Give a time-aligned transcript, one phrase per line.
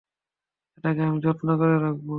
[0.77, 2.07] এটাকে আমি যত্ন করে রাখব।